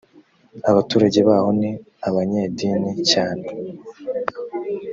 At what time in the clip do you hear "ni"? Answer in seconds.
1.59-1.71